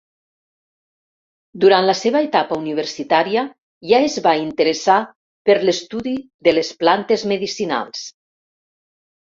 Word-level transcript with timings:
Durant 1.65 1.89
la 1.89 1.95
seva 1.99 2.21
etapa 2.27 2.57
universitària 2.61 3.43
ja 3.91 3.99
es 4.07 4.17
va 4.29 4.33
interessar 4.45 4.97
per 5.51 5.59
l’estudi 5.69 6.17
de 6.49 6.57
les 6.59 6.75
plantes 6.83 7.29
medicinals. 7.35 8.05